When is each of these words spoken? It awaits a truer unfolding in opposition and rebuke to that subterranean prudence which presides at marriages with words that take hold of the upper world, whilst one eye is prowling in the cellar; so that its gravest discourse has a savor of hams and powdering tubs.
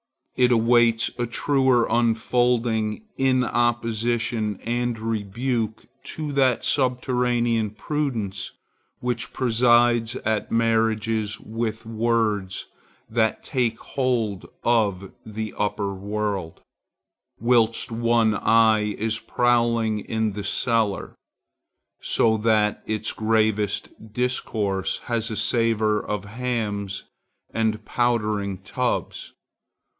It 0.35 0.51
awaits 0.51 1.11
a 1.19 1.27
truer 1.27 1.85
unfolding 1.87 3.03
in 3.17 3.43
opposition 3.43 4.59
and 4.63 4.97
rebuke 4.97 5.85
to 6.05 6.31
that 6.31 6.65
subterranean 6.65 7.69
prudence 7.69 8.51
which 8.99 9.31
presides 9.33 10.15
at 10.25 10.51
marriages 10.51 11.39
with 11.39 11.85
words 11.85 12.65
that 13.07 13.43
take 13.43 13.77
hold 13.77 14.47
of 14.63 15.11
the 15.23 15.53
upper 15.55 15.93
world, 15.93 16.61
whilst 17.39 17.91
one 17.91 18.33
eye 18.33 18.95
is 18.97 19.19
prowling 19.19 19.99
in 19.99 20.31
the 20.31 20.43
cellar; 20.43 21.13
so 21.99 22.37
that 22.37 22.81
its 22.87 23.11
gravest 23.11 23.89
discourse 24.11 24.97
has 25.03 25.29
a 25.29 25.35
savor 25.35 26.03
of 26.03 26.25
hams 26.25 27.03
and 27.53 27.85
powdering 27.85 28.57
tubs. 28.57 29.33